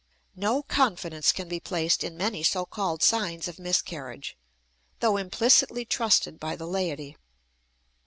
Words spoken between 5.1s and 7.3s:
implicitly trusted by the laity.